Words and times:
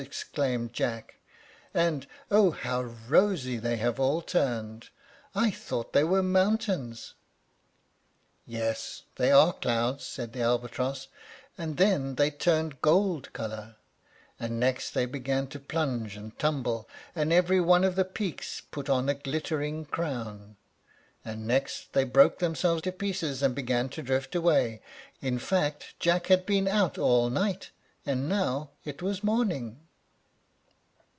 exclaimed 0.01 0.73
Jack; 0.73 1.19
"and 1.75 2.07
O 2.31 2.49
how 2.49 2.81
rosy 3.07 3.57
they 3.59 3.77
have 3.77 3.99
all 3.99 4.19
turned! 4.19 4.89
I 5.35 5.51
thought 5.51 5.93
they 5.93 6.03
were 6.03 6.23
mountains." 6.23 7.13
"Yes, 8.47 9.03
they 9.17 9.31
are 9.31 9.53
clouds," 9.53 10.03
said 10.03 10.33
the 10.33 10.41
albatross; 10.41 11.07
and 11.55 11.77
then 11.77 12.15
they 12.15 12.31
turned 12.31 12.81
gold 12.81 13.31
color; 13.33 13.75
and 14.39 14.59
next 14.59 14.95
they 14.95 15.05
began 15.05 15.45
to 15.49 15.59
plunge 15.59 16.15
and 16.17 16.37
tumble, 16.39 16.89
and 17.15 17.31
every 17.31 17.61
one 17.61 17.83
of 17.83 17.95
the 17.95 18.03
peaks 18.03 18.59
put 18.59 18.89
on 18.89 19.07
a 19.07 19.13
glittering 19.13 19.85
crown; 19.85 20.55
and 21.23 21.45
next 21.45 21.93
they 21.93 22.05
broke 22.05 22.39
themselves 22.39 22.81
to 22.81 22.91
pieces, 22.91 23.43
and 23.43 23.53
began 23.53 23.87
to 23.89 24.01
drift 24.01 24.33
away. 24.33 24.81
In 25.21 25.37
fact, 25.37 25.93
Jack 25.99 26.25
had 26.25 26.47
been 26.47 26.67
out 26.67 26.97
all 26.97 27.29
night, 27.29 27.69
and 28.03 28.27
now 28.27 28.71
it 28.83 29.03
was 29.03 29.23
morning. 29.23 29.77